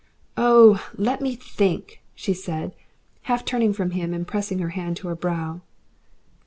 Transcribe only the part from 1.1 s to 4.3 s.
me think," she said, half turning from him and